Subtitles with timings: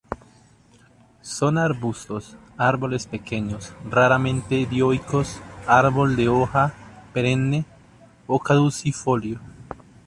[1.21, 6.73] Son arbustos, árboles pequeños, raramente dioicos, árbol de hoja
[7.13, 7.65] perenne
[8.25, 9.39] o caducifolio.